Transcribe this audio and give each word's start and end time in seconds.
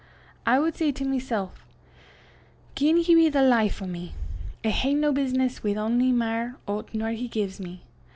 I 0.47 0.59
wad 0.59 0.75
say 0.77 0.91
to 0.93 1.05
mysel', 1.05 1.51
Gien 2.73 2.97
he 2.97 3.13
be 3.13 3.29
the 3.29 3.43
life 3.43 3.83
o' 3.83 3.85
me, 3.85 4.15
I 4.65 4.69
hae 4.69 4.95
no 4.95 5.11
business 5.11 5.61
wi' 5.63 5.75
ony 5.75 6.11
mair 6.11 6.55
o' 6.67 6.81
't 6.81 6.97
nor 6.97 7.09
he 7.11 7.27
gies 7.27 7.59
me. 7.59 7.83